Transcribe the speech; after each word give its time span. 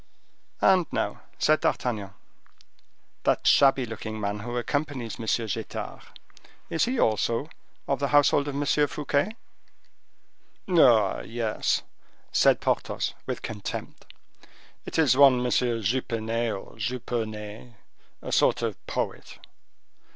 "And 0.61 0.87
now," 0.91 1.21
said 1.37 1.59
D'Artagnan, 1.61 2.15
"that 3.21 3.45
shabby 3.45 3.85
looking 3.85 4.19
man, 4.19 4.39
who 4.39 4.57
accompanies 4.57 5.19
M. 5.19 5.27
Getard, 5.47 6.01
is 6.71 6.85
he 6.85 6.99
also 6.99 7.51
of 7.87 7.99
the 7.99 8.07
household 8.07 8.47
of 8.47 8.55
M. 8.55 8.65
Fouquet?" 8.87 9.35
"Oh! 10.67 11.21
yes," 11.21 11.83
said 12.31 12.61
Porthos, 12.61 13.13
with 13.27 13.43
contempt; 13.43 14.11
"it 14.87 14.97
is 14.97 15.15
one 15.15 15.35
M. 15.45 15.51
Jupenet, 15.51 16.51
or 16.51 16.77
Juponet, 16.79 17.75
a 18.23 18.31
sort 18.31 18.63
of 18.63 18.83
poet." 18.87 19.37